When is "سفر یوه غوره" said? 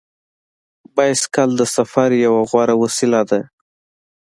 1.75-2.75